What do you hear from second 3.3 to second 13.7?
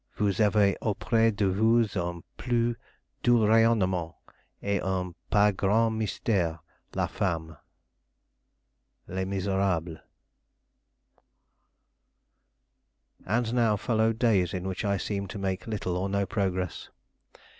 rayonnement et un pas grand mystere, la femme." Les Miserables. And